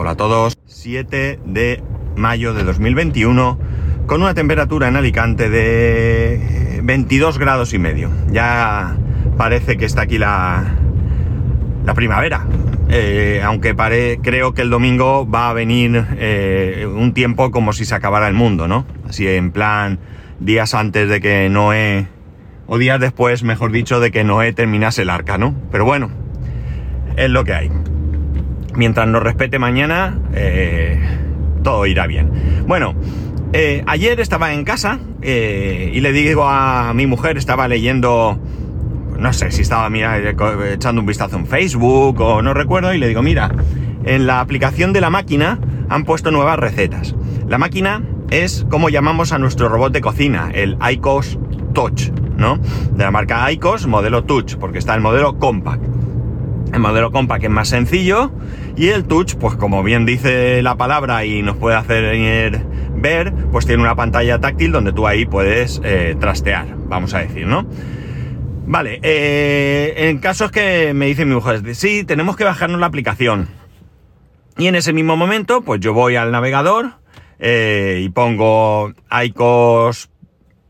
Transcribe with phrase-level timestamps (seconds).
[0.00, 0.56] Hola a todos.
[0.64, 1.82] 7 de
[2.16, 3.58] mayo de 2021
[4.06, 8.10] con una temperatura en Alicante de 22 grados y medio.
[8.32, 8.96] Ya
[9.36, 10.74] parece que está aquí la,
[11.84, 12.46] la primavera.
[12.88, 13.76] Eh, aunque
[14.22, 18.34] creo que el domingo va a venir eh, un tiempo como si se acabara el
[18.34, 18.86] mundo, ¿no?
[19.06, 19.98] Así en plan
[20.38, 22.06] días antes de que Noé,
[22.66, 25.54] o días después, mejor dicho, de que Noé terminase el arca, ¿no?
[25.70, 26.10] Pero bueno,
[27.18, 27.70] es lo que hay.
[28.74, 30.98] Mientras nos respete mañana, eh,
[31.62, 32.30] todo irá bien.
[32.66, 32.94] Bueno,
[33.52, 38.38] eh, ayer estaba en casa eh, y le digo a mi mujer, estaba leyendo
[39.20, 40.18] no sé si estaba mira,
[40.72, 43.50] echando un vistazo en Facebook o no recuerdo, y le digo, mira,
[44.04, 47.14] en la aplicación de la máquina han puesto nuevas recetas.
[47.46, 51.38] La máquina es como llamamos a nuestro robot de cocina, el ICOS
[51.74, 52.58] Touch, ¿no?
[52.92, 55.84] De la marca ICOS, modelo Touch, porque está el modelo Compact.
[56.72, 58.32] El modelo Compact es más sencillo
[58.76, 63.66] y el Touch, pues como bien dice la palabra y nos puede hacer ver, pues
[63.66, 67.66] tiene una pantalla táctil donde tú ahí puedes eh, trastear, vamos a decir, ¿no?
[68.66, 73.48] Vale, eh, en casos que me dice mi mujer, sí, tenemos que bajarnos la aplicación.
[74.58, 76.92] Y en ese mismo momento, pues yo voy al navegador
[77.38, 80.10] eh, y pongo ICOS,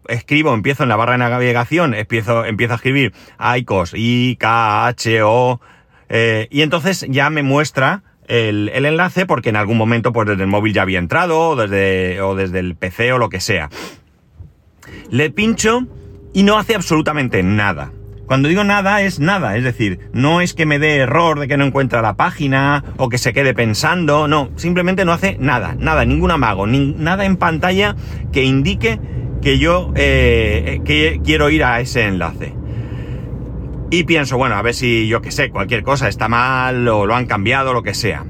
[0.08, 3.12] escribo, empiezo en la barra de navegación, empiezo, a escribir
[3.56, 5.60] ICOS, I, K, H, O,
[6.10, 10.48] eh, y entonces ya me muestra el, enlace porque en algún momento, pues desde el
[10.48, 13.70] móvil ya había entrado, o desde, o desde el PC o lo que sea.
[15.10, 15.86] Le pincho
[16.32, 17.92] y no hace absolutamente nada.
[18.26, 21.56] Cuando digo nada es nada, es decir, no es que me dé error de que
[21.56, 26.04] no encuentra la página o que se quede pensando, no, simplemente no hace nada, nada,
[26.04, 27.96] ningún amago, nada en pantalla
[28.32, 29.00] que indique
[29.42, 32.59] que yo eh, que quiero ir a ese enlace.
[33.90, 37.14] Y pienso, bueno, a ver si yo que sé, cualquier cosa está mal o lo
[37.14, 38.24] han cambiado, lo que sea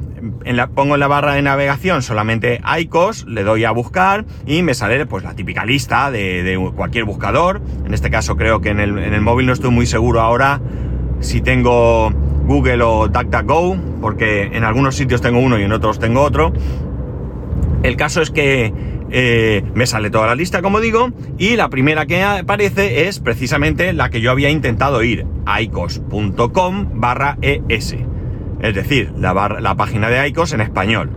[0.75, 5.05] pongo en la barra de navegación solamente ICOS, le doy a buscar y me sale
[5.07, 7.61] pues la típica lista de, de cualquier buscador.
[7.85, 10.61] En este caso creo que en el, en el, móvil no estoy muy seguro ahora
[11.21, 12.11] si tengo
[12.47, 16.53] Google o DuckDuckGo, porque en algunos sitios tengo uno y en otros tengo otro.
[17.83, 18.73] El caso es que
[19.11, 23.93] eh, me sale toda la lista, como digo, y la primera que aparece es precisamente
[23.93, 25.27] la que yo había intentado ir,
[25.61, 27.95] icos.com barra es
[28.63, 31.11] es decir, la, la página de ICOS en español.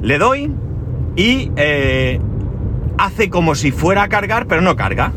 [0.00, 0.50] Le doy
[1.16, 2.18] y eh,
[2.98, 5.12] hace como si fuera a cargar, pero no carga.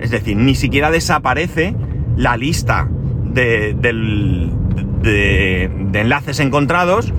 [0.00, 1.74] Es decir, ni siquiera desaparece
[2.16, 2.88] la lista
[3.24, 7.12] de, de enlaces encontrados,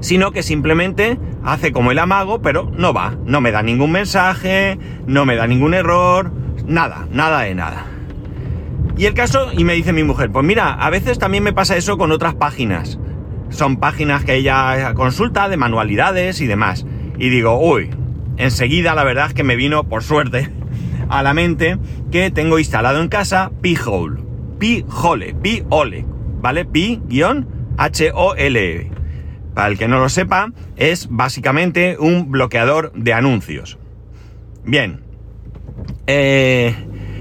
[0.00, 4.78] sino que simplemente hace como el amago, pero no va, no me da ningún mensaje,
[5.06, 6.32] no me da ningún error,
[6.66, 7.86] nada, nada de nada.
[8.96, 11.76] Y el caso, y me dice mi mujer, pues mira, a veces también me pasa
[11.76, 12.98] eso con otras páginas.
[13.48, 16.84] Son páginas que ella consulta de manualidades y demás.
[17.16, 17.90] Y digo, uy,
[18.36, 20.50] enseguida la verdad es que me vino, por suerte,
[21.08, 21.78] a la mente
[22.10, 24.20] que tengo instalado en casa P-Hole.
[24.58, 26.04] P-Hole, P-Ole,
[26.40, 26.64] ¿vale?
[26.64, 27.38] P-H-O-L-E.
[29.58, 33.76] Para el que no lo sepa, es básicamente un bloqueador de anuncios.
[34.64, 35.00] Bien.
[36.06, 36.76] Eh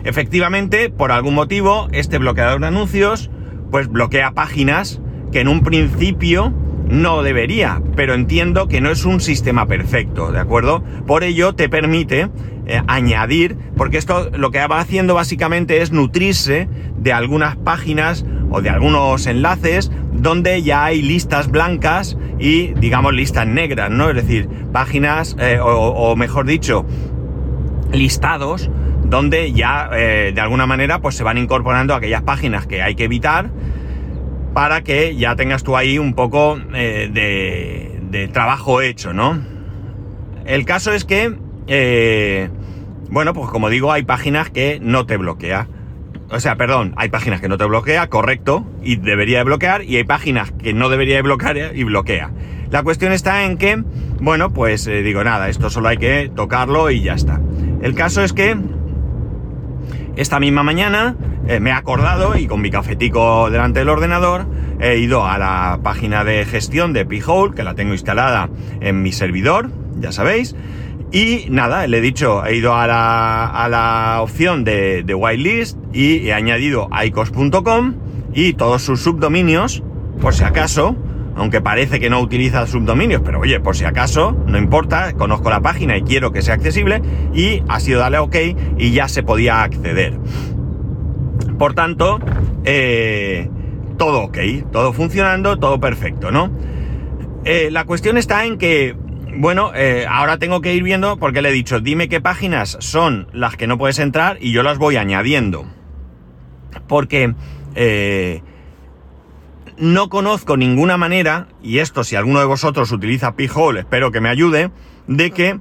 [0.08, 3.30] Efectivamente, por algún motivo, este bloqueador de anuncios,
[3.72, 5.02] pues bloquea páginas
[5.34, 6.54] que en un principio
[6.88, 10.82] no debería, pero entiendo que no es un sistema perfecto, ¿de acuerdo?
[11.06, 12.30] Por ello te permite
[12.68, 18.62] eh, añadir, porque esto lo que va haciendo básicamente es nutrirse de algunas páginas o
[18.62, 24.10] de algunos enlaces donde ya hay listas blancas y digamos listas negras, ¿no?
[24.10, 26.86] Es decir, páginas, eh, o, mejor dicho,
[27.92, 28.70] listados
[29.04, 33.06] donde ya eh, de alguna manera pues se van incorporando aquellas páginas que hay que
[33.06, 33.52] evitar
[34.54, 39.40] para que ya tengas tú ahí un poco eh, de, de, trabajo hecho, ¿no?
[40.46, 42.50] El caso es que,
[43.12, 45.68] bueno, pues como digo, hay páginas que no te bloquea.
[46.30, 49.96] O sea, perdón, hay páginas que no te bloquea, correcto, y debería de bloquear, y
[49.96, 52.32] hay páginas que no debería de bloquear y bloquea.
[52.70, 53.82] La cuestión está en que,
[54.20, 57.40] bueno, pues eh, digo, nada, esto solo hay que tocarlo y ya está.
[57.82, 58.58] El caso es que
[60.18, 61.16] esta misma mañana
[61.48, 64.48] eh, me he acordado y con mi cafetico delante del ordenador
[64.82, 68.50] he ido a la página de gestión de P-Hole, que la tengo instalada
[68.82, 70.56] en mi servidor, ya sabéis.
[71.12, 76.28] Y nada, le he dicho, he ido a la, a la opción de, whitelist y
[76.28, 77.96] he añadido icos.com
[78.34, 79.84] y todos sus subdominios,
[80.22, 80.98] por si acaso,
[81.36, 85.62] aunque parece que no utiliza subdominios, pero oye, por si acaso, no importa, conozco la
[85.62, 87.02] página y quiero que sea accesible,
[87.34, 88.36] y ha sido darle a OK
[88.78, 90.20] y ya se podía acceder.
[91.58, 92.20] Por tanto,
[92.66, 93.50] eh,
[93.98, 94.38] todo ok,
[94.72, 96.52] todo funcionando, todo perfecto, ¿no?
[97.46, 98.96] Eh, la cuestión está en que,
[99.38, 103.28] bueno, eh, ahora tengo que ir viendo porque le he dicho, dime qué páginas son
[103.34, 105.66] las que no puedes entrar y yo las voy añadiendo.
[106.88, 107.36] Porque
[107.76, 108.42] eh,
[109.78, 114.30] no conozco ninguna manera, y esto si alguno de vosotros utiliza P-Hole, espero que me
[114.30, 114.72] ayude,
[115.08, 115.60] de que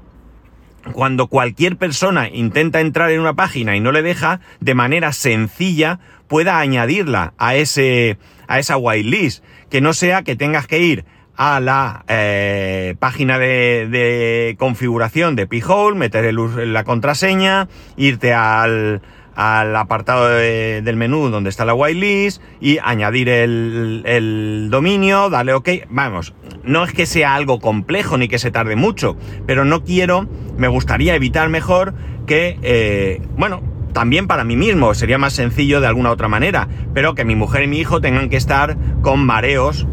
[0.93, 6.01] cuando cualquier persona intenta entrar en una página y no le deja, de manera sencilla
[6.29, 8.19] pueda añadirla a ese
[8.49, 11.05] a esa whitelist, que no sea que tengas que ir
[11.37, 19.03] a la eh, página de, configuración de P-Hole, meter el, la contraseña, irte al,
[19.35, 25.53] al apartado de, del menú donde está la whitelist y añadir el, el, dominio, darle
[25.53, 25.69] OK.
[25.91, 26.35] Vamos,
[26.65, 29.17] no es que sea algo complejo ni que se tarde mucho,
[29.47, 31.95] pero no quiero, me gustaría evitar mejor
[32.27, 33.63] que, eh, bueno,
[33.93, 37.63] también para mí mismo sería más sencillo de alguna otra manera, pero que mi mujer
[37.63, 39.87] y mi hijo tengan que estar con mareos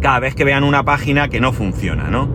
[0.00, 2.28] cada vez que vean una página que no funciona, ¿no?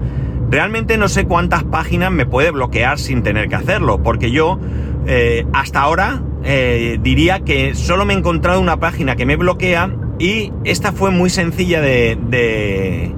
[0.49, 4.59] Realmente no sé cuántas páginas me puede bloquear sin tener que hacerlo, porque yo
[5.07, 9.91] eh, hasta ahora eh, diría que solo me he encontrado una página que me bloquea
[10.19, 13.13] y esta fue muy sencilla de,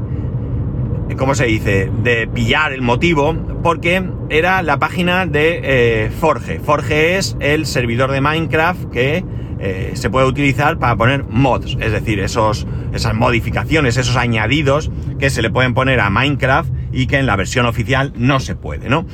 [1.18, 1.92] ¿cómo se dice?
[2.04, 6.60] De pillar el motivo, porque era la página de eh, Forge.
[6.60, 9.24] Forge es el servidor de Minecraft que
[9.59, 15.30] eh, se puede utilizar para poner mods, es decir, esos, esas modificaciones, esos añadidos que
[15.30, 18.89] se le pueden poner a Minecraft y que en la versión oficial no se puede,
[18.89, 19.06] ¿no?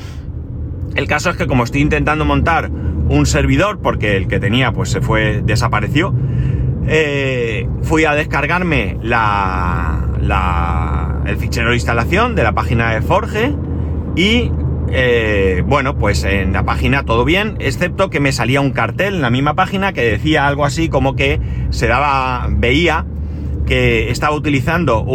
[0.95, 4.89] El caso es que como estoy intentando montar un servidor, porque el que tenía pues
[4.89, 6.13] se fue, desapareció,
[6.87, 13.55] eh, fui a descargarme la, la, el fichero de instalación de la página de Forge
[14.15, 14.51] y
[14.91, 19.21] eh, bueno, pues en la página todo bien, excepto que me salía un cartel en
[19.21, 21.39] la misma página que decía algo así como que
[21.69, 23.05] se daba, veía
[23.65, 25.05] que estaba utilizando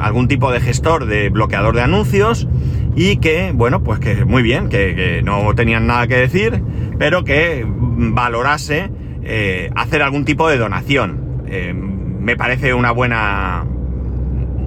[0.00, 2.48] algún tipo de gestor de bloqueador de anuncios
[2.96, 6.62] y que, bueno, pues que muy bien, que, no tenían nada que decir,
[6.98, 8.90] pero que valorase
[9.22, 11.42] eh, hacer algún tipo de donación.
[11.46, 13.64] Eh, me parece una buena,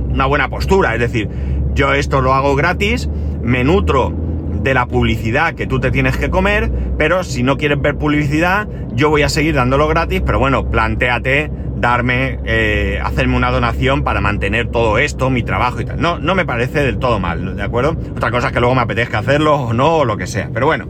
[0.09, 1.29] una buena postura, es decir,
[1.73, 3.09] yo esto lo hago gratis,
[3.41, 4.24] me nutro
[4.65, 8.67] de la publicidad que tú te tienes que comer, pero si no quieres ver publicidad,
[8.93, 14.21] yo voy a seguir dándolo gratis, pero bueno, planteate darme, eh, hacerme una donación para
[14.21, 16.01] mantener todo esto, mi trabajo y tal.
[16.01, 17.95] No, no me parece del todo mal, ¿de acuerdo?
[18.15, 20.49] Otra cosa es que luego me apetezca hacerlo o no, o lo que sea.
[20.51, 20.87] Pero bueno,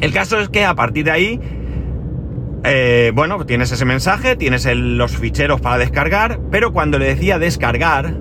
[0.00, 1.40] el caso es que a partir de ahí,
[2.64, 8.14] eh, bueno, tienes ese mensaje, tienes los ficheros para descargar, pero cuando le decía descargar,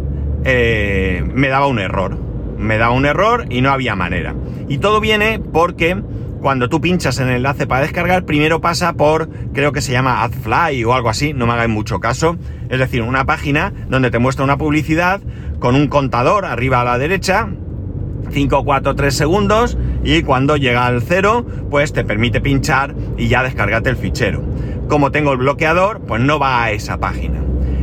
[0.44, 2.31] eh, me daba un error.
[2.62, 4.36] Me daba un error y no había manera.
[4.69, 6.02] Y todo viene porque
[6.42, 10.24] cuando tú pinchas en el enlace para descargar, primero pasa por, creo que se llama
[10.24, 12.38] AdFly o algo así, no me hagáis mucho caso.
[12.69, 15.22] Es decir, una página donde te muestra una publicidad
[15.60, 17.48] con un contador arriba a la derecha,
[18.31, 23.44] 5, 4, 3 segundos, y cuando llega al cero, pues te permite pinchar y ya
[23.44, 24.44] descargate el fichero.
[24.88, 27.40] Como tengo el bloqueador, pues no va a esa página.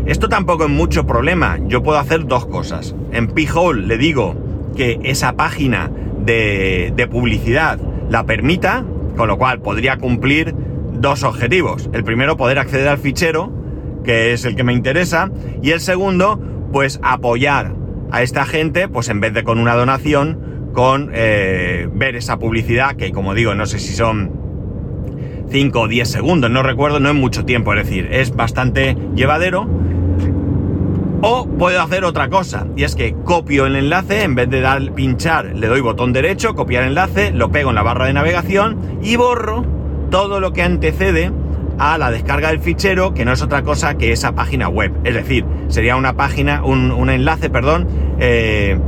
[0.06, 2.94] Esto tampoco es mucho problema, yo puedo hacer dos cosas.
[3.12, 4.34] En P-Hole le digo
[4.78, 5.90] que esa página
[6.25, 7.78] de, publicidad
[8.08, 8.84] la permita,
[9.16, 10.54] con lo cual podría cumplir
[10.92, 11.90] dos objetivos.
[11.92, 13.52] El primero, poder acceder al fichero,
[14.04, 15.30] que es el que me interesa,
[15.62, 16.40] y el segundo,
[16.72, 17.75] pues apoyar
[18.12, 22.94] a esta gente, pues en vez de con una donación, con eh, ver esa publicidad,
[22.94, 24.30] que como digo, no sé si son
[25.50, 29.68] 5 o 10 segundos, no recuerdo, no es mucho tiempo, es decir, es bastante llevadero
[31.20, 34.92] o puedo hacer otra cosa, y es que copio el enlace, en vez de dar
[34.92, 39.16] pinchar, le doy botón derecho, copiar enlace, lo pego en la barra de navegación y
[39.16, 39.64] borro
[40.10, 41.32] todo lo que antecede
[41.78, 44.92] a la descarga del fichero, que no es otra cosa que esa página web.
[45.04, 47.87] Es decir, sería una página, un, un enlace, perdón,
[48.18, 48.78] eh,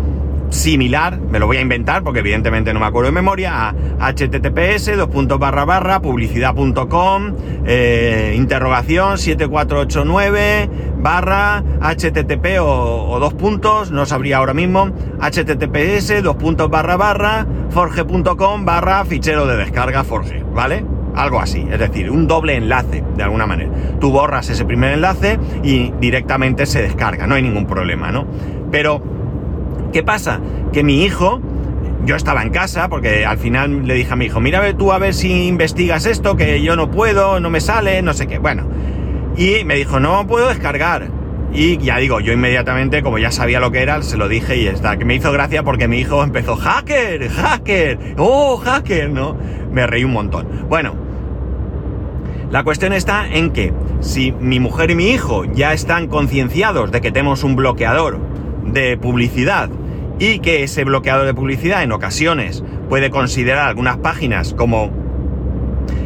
[0.50, 4.97] similar, me lo voy a inventar porque evidentemente no me acuerdo de memoria, a https
[4.97, 14.54] dos barra barra publicidad.com eh, interrogación 7489 barra http o, dos puntos, no sabría ahora
[14.54, 14.90] mismo,
[15.21, 20.85] https dos puntos barra barra forge.com barra fichero de descarga forge, ¿vale?
[21.14, 23.71] Algo así, es decir, un doble enlace de alguna manera.
[24.00, 28.26] Tú borras ese primer enlace y directamente se descarga, no hay ningún problema, ¿no?
[28.71, 29.19] Pero
[29.92, 30.40] ¿Qué pasa?
[30.73, 31.40] Que mi hijo,
[32.04, 34.99] yo estaba en casa, porque al final le dije a mi hijo, mira tú a
[34.99, 38.38] ver si investigas esto, que yo no puedo, no me sale, no sé qué.
[38.38, 38.64] Bueno,
[39.37, 41.09] y me dijo, no puedo descargar.
[41.52, 44.68] Y ya digo, yo inmediatamente, como ya sabía lo que era, se lo dije y
[44.68, 44.97] está.
[44.97, 49.37] Que me hizo gracia porque mi hijo empezó, hacker, hacker, oh, hacker, ¿no?
[49.73, 50.47] Me reí un montón.
[50.68, 50.94] Bueno,
[52.52, 57.00] la cuestión está en que si mi mujer y mi hijo ya están concienciados de
[57.00, 58.29] que tenemos un bloqueador
[58.72, 59.70] de publicidad
[60.18, 64.90] y que ese bloqueador de publicidad en ocasiones puede considerar algunas páginas como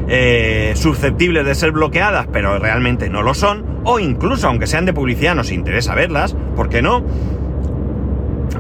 [0.09, 4.93] eh, susceptibles de ser bloqueadas, pero realmente no lo son, o incluso aunque sean de
[4.93, 7.03] publicidad nos interesa verlas, ¿por qué no?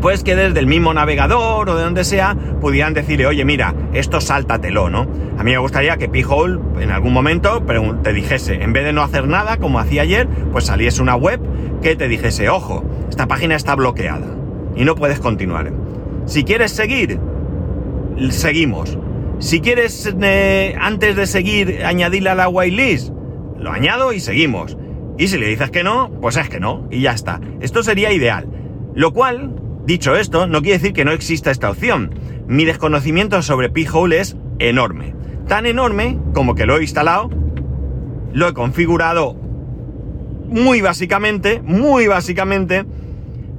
[0.01, 4.21] Pues que desde el mismo navegador o de donde sea pudieran decirle, oye, mira, esto
[4.21, 5.07] sáltatelo, ¿no?
[5.39, 7.63] A mí me gustaría que P-Hole en algún momento
[8.03, 11.41] te dijese, en vez de no hacer nada, como hacía ayer, pues saliese una web
[11.83, 14.27] que te dijese, ojo, esta página está bloqueada
[14.77, 15.73] y no puedes continuar.
[16.27, 17.21] Si quieres seguir,
[18.31, 18.99] seguimos.
[19.39, 23.13] Si quieres, eh, antes de seguir, añadirle a la whitelist,
[23.59, 24.77] lo añado y seguimos.
[25.19, 27.41] Y si le dices que no, pues es que no, y ya está.
[27.61, 28.49] Esto sería ideal.
[28.95, 29.55] Lo cual
[29.87, 32.11] Dicho esto, no quiere decir que no exista esta opción.
[32.49, 35.15] Mi desconocimiento sobre P-Hole es enorme.
[35.47, 37.29] Tan enorme como que lo he instalado,
[38.33, 39.35] lo he configurado
[40.49, 42.87] muy básicamente, muy básicamente.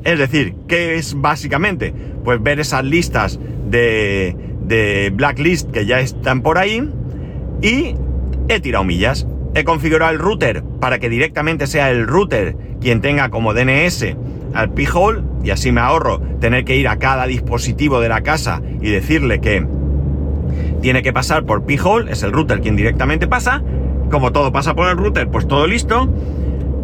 [0.03, 1.93] Es decir, ¿qué es básicamente?
[2.23, 3.39] Pues ver esas listas
[3.69, 6.89] de, de blacklist que ya están por ahí
[7.61, 7.95] y
[8.47, 9.27] he tirado millas.
[9.53, 14.15] He configurado el router para que directamente sea el router quien tenga como DNS
[14.55, 18.61] al P-Hole y así me ahorro tener que ir a cada dispositivo de la casa
[18.81, 19.65] y decirle que
[20.81, 23.61] tiene que pasar por P-Hole, es el router quien directamente pasa.
[24.09, 26.09] Como todo pasa por el router, pues todo listo.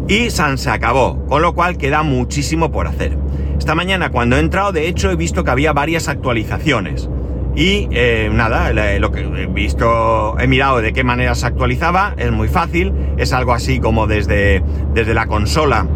[0.08, 3.16] Y San se acabó, con lo cual queda muchísimo por hacer.
[3.58, 7.08] Esta mañana cuando he entrado, de hecho, he visto que había varias actualizaciones.
[7.54, 12.32] Y eh, nada, lo que he visto, he mirado de qué manera se actualizaba, es
[12.32, 14.62] muy fácil, es algo así como desde,
[14.94, 15.86] desde la consola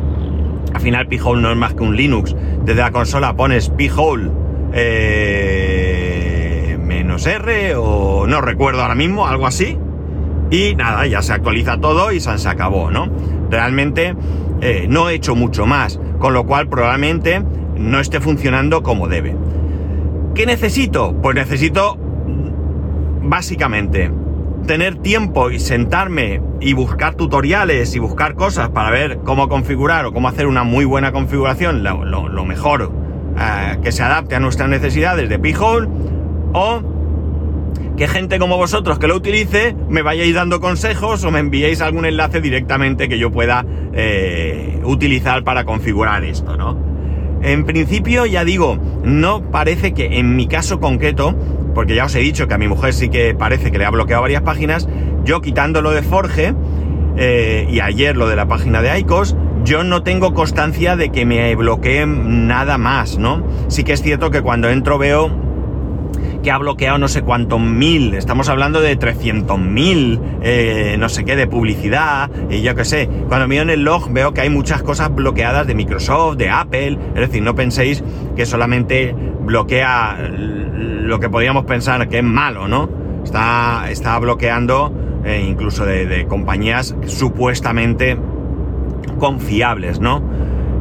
[0.76, 2.36] al final P-Hole no es más que un Linux.
[2.64, 4.30] Desde la consola pones P-Hole
[4.74, 5.96] eh,
[6.78, 9.78] menos R o no recuerdo ahora mismo, algo así.
[10.50, 13.08] Y nada, ya se actualiza todo y se acabó, ¿no?
[13.50, 14.14] Realmente
[14.60, 17.42] eh, no he hecho mucho más, con lo cual probablemente
[17.74, 19.34] no esté funcionando como debe.
[20.34, 21.16] ¿Qué necesito?
[21.22, 21.96] Pues necesito
[23.22, 24.10] básicamente
[24.66, 30.12] tener tiempo y sentarme y buscar tutoriales y buscar cosas para ver cómo configurar o
[30.12, 32.92] cómo hacer una muy buena configuración, lo, mejor
[33.38, 35.88] eh, que se adapte a nuestras necesidades de P-Hole,
[36.52, 36.82] o
[37.96, 42.04] que gente como vosotros que lo utilice me vayáis dando consejos o me enviéis algún
[42.04, 46.76] enlace directamente que yo pueda eh, utilizar para configurar esto, ¿no?
[47.42, 51.34] En principio, ya digo, no parece que en mi caso concreto
[51.76, 53.90] porque ya os he dicho que a mi mujer sí que parece que le ha
[53.90, 54.88] bloqueado varias páginas,
[55.24, 56.54] yo quitándolo de Forge,
[57.18, 61.26] eh, y ayer lo de la página de ICOS, yo no tengo constancia de que
[61.26, 63.46] me bloqueen nada más, ¿no?
[63.68, 65.30] Sí que es cierto que cuando entro veo
[66.42, 71.26] que ha bloqueado no sé cuántos mil, estamos hablando de 300 mil, eh, no sé
[71.26, 73.06] qué, de publicidad, y yo qué sé.
[73.28, 76.98] Cuando miro en el log veo que hay muchas cosas bloqueadas de Microsoft, de Apple,
[77.14, 78.02] es decir, no penséis
[78.34, 80.30] que solamente bloquea
[81.06, 82.88] lo que podríamos pensar que es malo, ¿no?
[83.24, 84.92] Está, está bloqueando
[85.24, 88.16] eh, incluso de, compañías supuestamente
[89.18, 90.22] confiables, ¿no?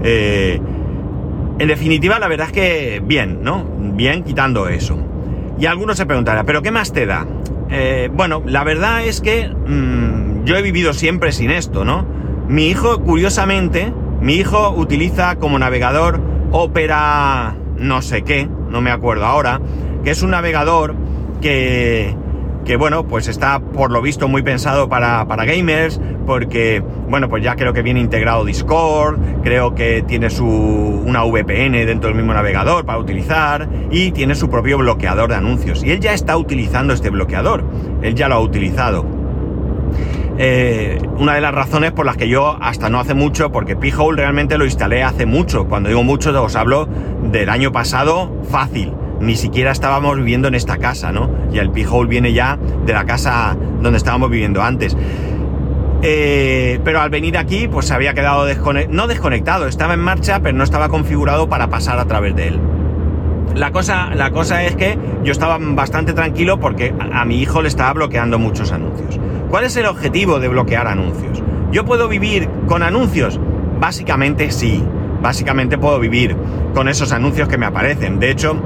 [0.04, 0.60] Eh,
[1.58, 3.66] en definitiva, la verdad es que bien, ¿no?
[3.94, 4.98] Bien quitando eso.
[5.58, 7.26] Y algunos se preguntarán, ¿pero qué más te da?
[7.70, 12.06] Eh, bueno, la verdad es que mm, yo he vivido siempre sin esto, ¿no?
[12.48, 16.20] Mi hijo, curiosamente, mi hijo utiliza como navegador
[16.52, 19.60] Opera no sé qué, no me acuerdo ahora,
[20.06, 20.96] que es un navegador
[21.42, 22.16] que,
[22.64, 27.44] que bueno, pues está por lo visto muy pensado para, para, gamers, porque, bueno, pues
[27.44, 32.36] ya creo que viene integrado Discord, creo que tiene su, una VPN dentro del mismo
[32.36, 35.84] navegador para utilizar y tiene su propio bloqueador de anuncios.
[35.84, 37.64] Y él ya está utilizando este bloqueador,
[38.04, 39.08] él ya lo ha utilizado.
[40.38, 44.18] Eh, una de las razones por las que yo hasta no hace mucho, porque P-Hole
[44.18, 46.88] realmente lo instalé hace mucho, cuando digo mucho os hablo
[47.24, 51.30] del año pasado fácil, ni siquiera estábamos viviendo en esta casa, ¿no?
[51.52, 54.96] Y el P-Hole viene ya de la casa donde estábamos viviendo antes.
[56.02, 60.40] Eh, pero al venir aquí, pues se había quedado desconectado, no desconectado, estaba en marcha,
[60.42, 62.60] pero no estaba configurado para pasar a través de él.
[63.56, 67.70] La cosa, la cosa es que yo estaba bastante tranquilo porque a mi hijo le
[67.70, 69.20] estaba bloqueando muchos anuncios.
[69.50, 71.42] ¿Cuál es el objetivo de bloquear anuncios?
[71.72, 73.40] ¿Yo puedo vivir con anuncios?
[73.80, 74.84] Básicamente sí.
[75.22, 76.36] Básicamente puedo vivir
[76.74, 78.20] con esos anuncios que me aparecen.
[78.20, 78.62] De hecho,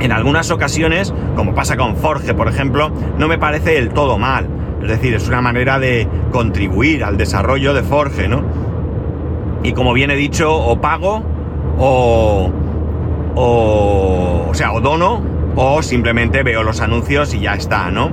[0.00, 4.46] en algunas ocasiones, como pasa con Forge, por ejemplo, no me parece del todo mal.
[4.82, 8.42] Es decir, es una manera de contribuir al desarrollo de Forge, ¿no?
[9.62, 11.22] Y como bien he dicho, o pago
[11.78, 12.50] o,
[13.36, 15.22] o, o sea, o dono
[15.54, 18.10] o simplemente veo los anuncios y ya está, ¿no?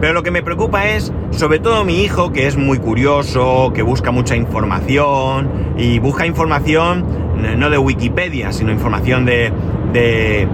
[0.00, 3.82] Pero lo que me preocupa es, sobre todo mi hijo, que es muy curioso, que
[3.82, 5.48] busca mucha información,
[5.78, 7.04] y busca información
[7.56, 9.52] no de Wikipedia, sino información de,
[9.92, 10.46] de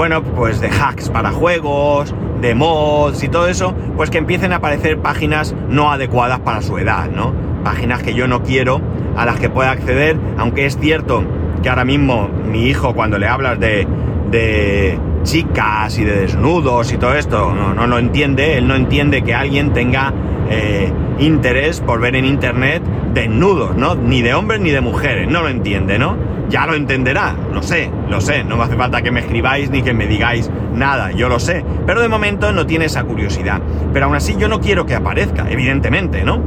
[0.00, 4.56] bueno, pues de hacks para juegos, de mods y todo eso, pues que empiecen a
[4.56, 7.34] aparecer páginas no adecuadas para su edad, ¿no?
[7.64, 8.80] Páginas que yo no quiero,
[9.14, 11.22] a las que pueda acceder, aunque es cierto
[11.62, 13.86] que ahora mismo mi hijo cuando le hablas de,
[14.30, 19.20] de chicas y de desnudos y todo esto, no, no lo entiende, él no entiende
[19.20, 20.14] que alguien tenga
[20.48, 23.96] eh, interés por ver en internet desnudos, ¿no?
[23.96, 26.29] Ni de hombres ni de mujeres, no lo entiende, ¿no?
[26.50, 29.82] Ya lo entenderá, lo sé, lo sé, no me hace falta que me escribáis ni
[29.82, 33.60] que me digáis nada, yo lo sé, pero de momento no tiene esa curiosidad.
[33.92, 36.42] Pero aún así yo no quiero que aparezca, evidentemente, ¿no?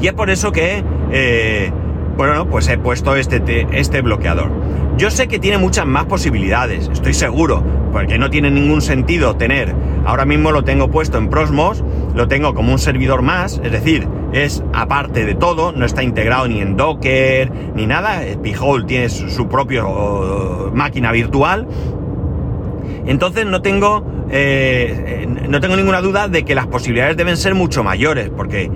[0.00, 0.82] Y es por eso que,
[1.12, 1.70] eh,
[2.16, 4.50] bueno, pues he puesto este, este bloqueador.
[4.96, 9.74] Yo sé que tiene muchas más posibilidades, estoy seguro, porque no tiene ningún sentido tener,
[10.06, 11.84] ahora mismo lo tengo puesto en Prosmos,
[12.14, 16.46] lo tengo como un servidor más, es decir, es aparte de todo, no está integrado
[16.48, 19.84] ni en Docker ni nada, P-Hole tiene su, propia
[20.72, 21.66] máquina virtual,
[23.06, 27.82] entonces no tengo, eh, no tengo ninguna duda de que las posibilidades deben ser mucho
[27.82, 28.70] mayores, porque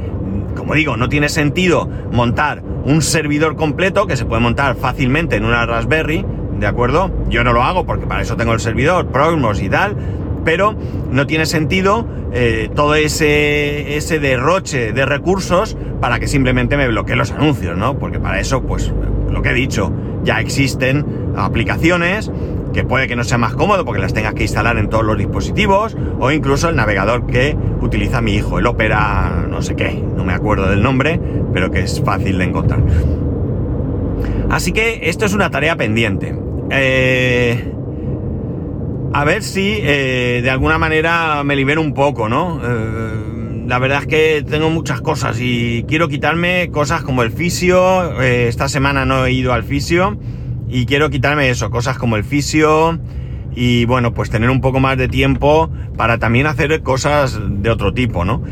[0.54, 5.44] como digo, no tiene sentido montar un servidor completo que se puede montar fácilmente en
[5.44, 6.24] una Raspberry,
[6.58, 7.10] ¿de acuerdo?
[7.28, 9.96] Yo no lo hago porque para eso tengo el servidor, Progmos y tal,
[10.44, 10.74] pero
[11.10, 17.16] no tiene sentido eh, todo ese, ese derroche de recursos para que simplemente me bloquee
[17.16, 17.98] los anuncios, ¿no?
[17.98, 18.92] Porque para eso, pues,
[19.30, 19.92] lo que he dicho,
[20.24, 21.04] ya existen
[21.36, 22.30] aplicaciones
[22.74, 25.16] que puede que no sea más cómodo porque las tengas que instalar en todos los
[25.16, 30.24] dispositivos, o incluso el navegador que utiliza mi hijo, el Opera no sé qué, no
[30.24, 31.20] me acuerdo del nombre,
[31.52, 32.80] pero que es fácil de encontrar.
[34.50, 36.36] Así que esto es una tarea pendiente.
[36.70, 37.72] Eh,
[39.14, 42.60] a ver si eh, de alguna manera me libero un poco, ¿no?
[42.64, 48.20] Eh, la verdad es que tengo muchas cosas y quiero quitarme cosas como el fisio.
[48.20, 50.18] esta semana no he ido al fisio
[50.68, 52.98] y quiero quitarme eso, cosas como el fisio
[53.54, 57.94] y bueno, pues tener un poco más de tiempo para también hacer cosas de otro
[57.94, 58.42] tipo, ¿no?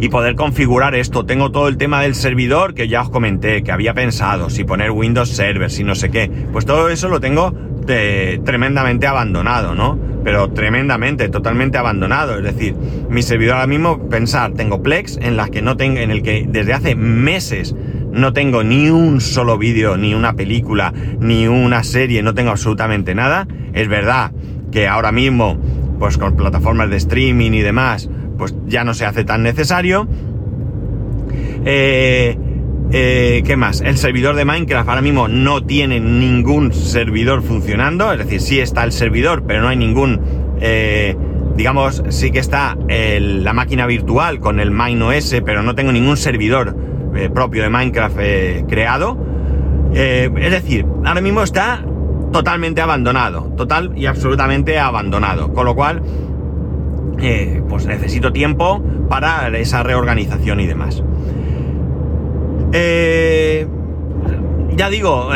[0.00, 1.26] Y poder configurar esto.
[1.26, 4.92] Tengo todo el tema del servidor que ya os comenté, que había pensado, si poner
[4.92, 6.30] Windows Server, si no sé qué.
[6.52, 7.54] Pues todo eso lo tengo
[7.86, 9.98] tremendamente abandonado, ¿no?
[10.24, 12.36] Pero tremendamente, totalmente abandonado.
[12.36, 12.74] Es decir,
[13.08, 16.46] mi servidor ahora mismo, pensar, tengo Plex en las que no tengo, en el que
[16.48, 17.74] desde hace meses
[18.12, 23.14] no tengo ni un solo vídeo, ni una película, ni una serie, no tengo absolutamente
[23.14, 23.46] nada.
[23.72, 24.32] Es verdad
[24.72, 25.58] que ahora mismo,
[25.98, 30.08] pues con plataformas de streaming y demás, pues ya no se hace tan necesario.
[31.64, 32.38] Eh,
[32.92, 33.80] eh, ¿Qué más?
[33.80, 38.84] El servidor de Minecraft ahora mismo no tiene ningún servidor funcionando, es decir, sí está
[38.84, 40.20] el servidor, pero no hay ningún,
[40.60, 41.16] eh,
[41.56, 46.76] digamos, sí que está la máquina virtual con el MineOS, pero no tengo ningún servidor
[47.16, 49.18] eh, propio de Minecraft eh, creado.
[49.92, 51.82] Es decir, ahora mismo está
[52.30, 56.02] totalmente abandonado, total y absolutamente abandonado, con lo cual,
[57.66, 61.02] pues necesito tiempo para esa reorganización y demás.
[64.76, 65.30] Ya digo,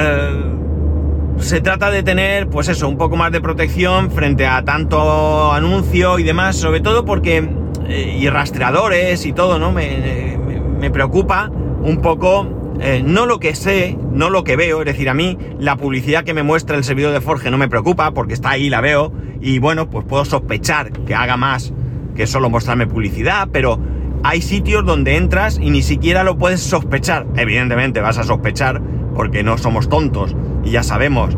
[1.38, 6.18] se trata de tener, pues eso, un poco más de protección frente a tanto anuncio
[6.18, 7.48] y demás, sobre todo porque,
[7.88, 9.72] y rastreadores y todo, ¿no?
[9.72, 10.36] Me,
[10.80, 11.50] me preocupa
[11.82, 12.46] un poco,
[12.80, 16.24] eh, no lo que sé, no lo que veo, es decir, a mí la publicidad
[16.24, 19.12] que me muestra el servidor de Forge no me preocupa porque está ahí, la veo,
[19.40, 21.72] y bueno, pues puedo sospechar que haga más
[22.14, 23.78] que solo mostrarme publicidad, pero
[24.22, 27.26] hay sitios donde entras y ni siquiera lo puedes sospechar.
[27.36, 28.80] Evidentemente vas a sospechar
[29.14, 31.36] porque no somos tontos y ya sabemos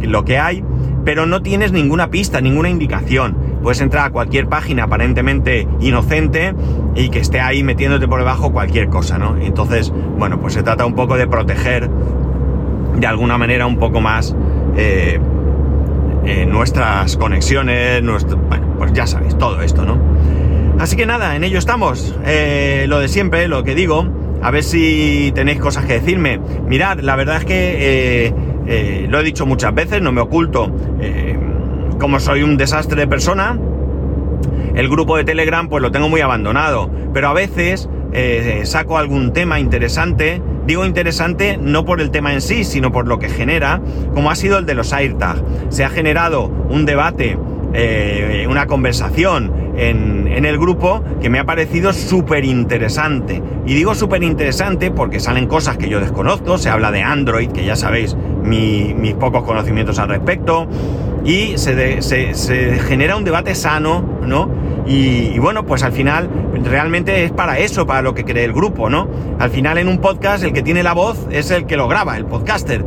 [0.00, 0.64] lo que hay,
[1.04, 3.36] pero no tienes ninguna pista, ninguna indicación.
[3.62, 6.54] Puedes entrar a cualquier página aparentemente inocente
[6.96, 9.36] y que esté ahí metiéndote por debajo cualquier cosa, ¿no?
[9.36, 11.88] Entonces, bueno, pues se trata un poco de proteger
[12.98, 14.34] de alguna manera un poco más
[14.76, 15.20] eh,
[16.24, 19.98] eh, nuestras conexiones, nuestro, bueno, pues ya sabéis, todo esto, ¿no?
[20.82, 22.14] Así que nada, en ello estamos.
[22.26, 24.06] Eh, lo de siempre, lo que digo,
[24.42, 26.40] a ver si tenéis cosas que decirme.
[26.66, 28.34] Mirad, la verdad es que
[29.08, 30.72] lo he dicho muchas veces, no me oculto
[32.02, 33.56] como soy un desastre de persona,
[34.74, 36.90] el grupo de Telegram pues lo tengo muy abandonado.
[37.14, 40.42] Pero a veces eh, saco algún tema interesante.
[40.66, 43.80] Digo interesante no por el tema en sí, sino por lo que genera,
[44.14, 45.44] como ha sido el de los AirTag.
[45.68, 47.38] Se ha generado un debate,
[47.72, 53.42] eh, una conversación en, en, el grupo que me ha parecido súper interesante.
[53.66, 57.64] Y digo súper interesante porque salen cosas que yo desconozco, se habla de Android, que
[57.64, 60.66] ya sabéis mis pocos conocimientos al respecto
[61.24, 64.50] y se, genera un debate sano, ¿no?
[64.86, 66.28] Y, bueno, pues al final
[66.64, 69.08] realmente es para eso, para lo que cree el grupo, ¿no?
[69.38, 72.16] Al final en un podcast el que tiene la voz es el que lo graba,
[72.16, 72.84] el podcaster.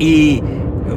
[0.00, 0.42] Y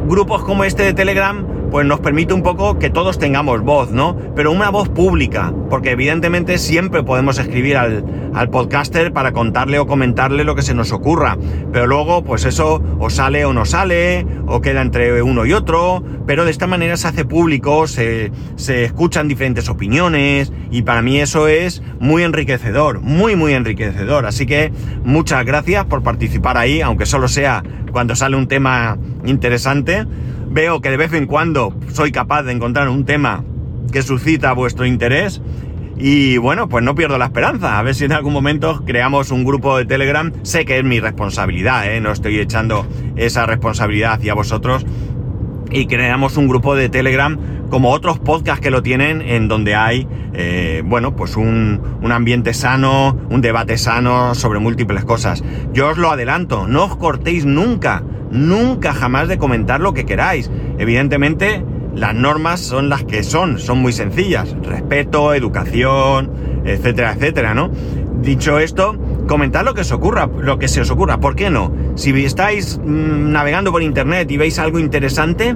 [0.07, 4.15] grupos como este de Telegram pues nos permite un poco que todos tengamos voz, ¿no?
[4.35, 8.05] Pero una voz pública, porque evidentemente siempre podemos escribir al,
[8.51, 11.35] podcaster para contarle o comentarle lo que se nos ocurra,
[11.71, 16.03] pero luego pues eso o sale o no sale, o queda entre uno y otro,
[16.27, 21.19] pero de esta manera se hace público, se, se escuchan diferentes opiniones y para mí
[21.19, 24.71] eso es muy enriquecedor, muy muy enriquecedor, así que
[25.03, 30.05] muchas gracias por participar ahí, aunque solo sea cuando sale un tema interesante
[30.53, 33.43] veo que de vez en cuando soy capaz de encontrar un tema
[33.91, 35.41] que suscita vuestro interés.
[35.97, 37.79] Y bueno, pues no pierdo la esperanza.
[37.79, 40.31] A ver si en algún momento creamos un grupo de Telegram.
[40.43, 42.01] Sé que es mi responsabilidad, ¿eh?
[42.01, 42.85] no estoy echando
[43.15, 44.85] esa responsabilidad hacia vosotros.
[45.71, 47.37] Y creamos un grupo de Telegram
[47.69, 52.53] como otros podcasts que lo tienen, en donde hay, eh, bueno, pues un, un, ambiente
[52.53, 55.43] sano, un debate sano sobre múltiples cosas.
[55.73, 60.51] Yo os lo adelanto, no os cortéis nunca nunca jamás de comentar lo que queráis.
[60.77, 61.63] Evidentemente,
[61.95, 64.55] las normas son las que son, son muy sencillas.
[64.63, 66.31] Respeto, educación,
[66.65, 67.71] etcétera, etcétera, ¿no?
[68.21, 68.97] Dicho esto,
[69.27, 71.19] comentad lo que os ocurra, lo que se os ocurra.
[71.19, 71.71] ¿Por qué no?
[71.95, 75.55] Si estáis mm, navegando por internet y veis algo interesante,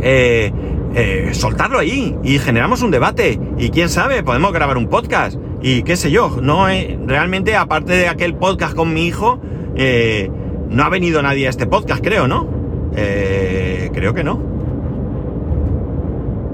[0.00, 0.52] eh,
[0.94, 3.38] eh, soltarlo ahí y generamos un debate.
[3.58, 5.38] Y quién sabe, podemos grabar un podcast.
[5.62, 6.66] Y qué sé yo, no
[7.06, 9.40] realmente, aparte de aquel podcast con mi hijo,
[9.76, 10.30] eh,
[10.70, 12.48] no ha venido nadie a este podcast, creo, ¿no?
[12.96, 14.40] Eh, creo que no.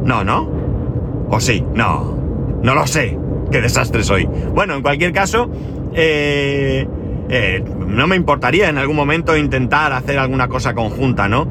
[0.05, 0.49] No, ¿no?
[1.31, 1.65] ¿O sí?
[1.75, 2.17] No.
[2.63, 3.19] No lo sé.
[3.51, 4.27] Qué desastre soy.
[4.27, 5.49] Bueno, en cualquier caso,
[5.97, 6.87] eh,
[7.31, 11.49] eh, no me importaría en algún momento intentar hacer alguna cosa conjunta, ¿no?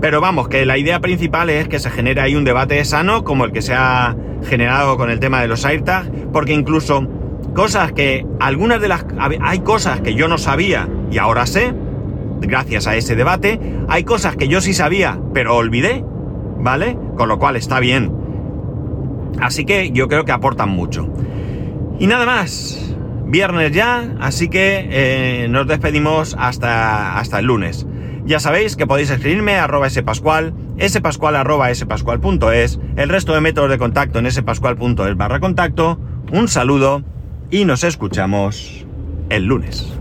[0.00, 3.44] Pero vamos, que la idea principal es que se genere ahí un debate sano como
[3.44, 7.06] el que se ha generado con el tema de los AirTags, porque incluso
[7.54, 9.06] cosas que algunas de las
[9.40, 11.72] hay cosas que yo no sabía y ahora sé
[12.40, 16.04] gracias a ese debate hay cosas que yo sí sabía pero olvidé
[16.58, 18.12] vale con lo cual está bien.
[19.40, 21.08] Así que yo creo que aportan mucho.
[21.98, 22.95] Y nada más
[23.26, 27.86] viernes ya así que eh, nos despedimos hasta hasta el lunes
[28.26, 34.18] ya sabéis que podéis escribirme a arroba spascual, spascual.es, el resto de métodos de contacto
[34.18, 36.00] en spascual.es barra contacto.
[36.32, 37.04] Un saludo
[37.52, 38.84] y nos escuchamos
[39.28, 39.96] el lunes.